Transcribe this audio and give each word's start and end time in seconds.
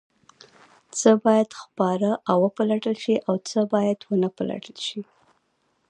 څه 0.99 1.11
باید 1.25 1.49
خپاره 1.61 2.11
او 2.29 2.37
وپلټل 2.45 2.95
شي 3.03 3.15
او 3.27 3.33
څه 3.49 3.59
باید 3.73 3.99
ونه 4.09 4.29
پلټل 4.37 4.77
شي؟ 4.87 5.01